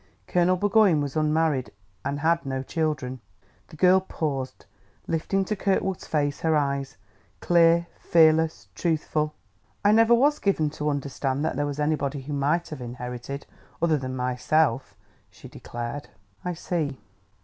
[0.25, 1.71] Colonel Burgoyne was unmarried
[2.03, 3.19] and had no children."
[3.67, 4.65] The girl paused,
[5.05, 6.97] lifting to Kirkwood's face her eyes,
[7.39, 9.35] clear, fearless, truthful.
[9.85, 13.45] "I never was given to understand that there was anybody who might have inherited,
[13.79, 14.95] other than myself,"
[15.29, 16.07] she declared.
[16.43, 16.97] "I see..."